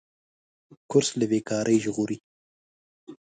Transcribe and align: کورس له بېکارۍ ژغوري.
کورس 0.89 1.09
له 1.19 1.25
بېکارۍ 1.31 1.77
ژغوري. 1.83 2.17